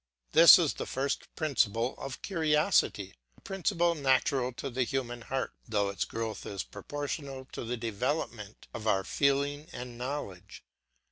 This 0.31 0.57
is 0.57 0.73
the 0.73 0.87
first 0.87 1.27
principle 1.35 1.93
of 1.99 2.23
curiosity; 2.23 3.13
a 3.37 3.41
principle 3.41 3.93
natural 3.93 4.51
to 4.53 4.71
the 4.71 4.81
human 4.83 5.21
heart, 5.21 5.53
though 5.67 5.89
its 5.89 6.05
growth 6.05 6.43
is 6.43 6.63
proportional 6.63 7.45
to 7.51 7.63
the 7.63 7.77
development 7.77 8.65
of 8.73 8.87
our 8.87 9.03
feeling 9.03 9.67
and 9.71 9.99
knowledge. 9.99 10.63